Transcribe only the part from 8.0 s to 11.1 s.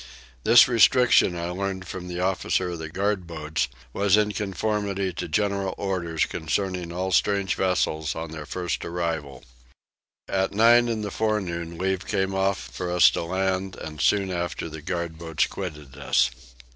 on their first arrival. At nine in